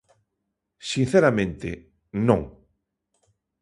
Sinceramente, 0.91 1.69
non. 2.27 2.41